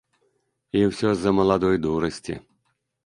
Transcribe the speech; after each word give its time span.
І 0.79 0.81
ўсё 0.89 1.07
з-за 1.19 1.33
маладой 1.41 1.77
дурасці. 1.85 2.41